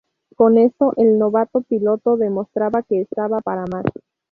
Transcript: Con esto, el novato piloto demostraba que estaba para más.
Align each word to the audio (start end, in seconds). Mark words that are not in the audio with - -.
Con 0.35 0.57
esto, 0.57 0.93
el 0.97 1.19
novato 1.19 1.61
piloto 1.61 2.17
demostraba 2.17 2.81
que 2.81 3.01
estaba 3.01 3.39
para 3.41 3.65
más. 3.67 3.85